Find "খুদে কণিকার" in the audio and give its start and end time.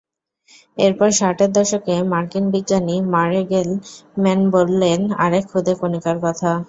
5.51-6.17